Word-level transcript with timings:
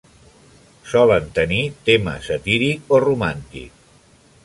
Solen 0.93 1.27
tenir 1.35 1.61
tema 1.91 2.17
satíric 2.31 2.93
o 2.99 3.03
romàntic. 3.09 3.89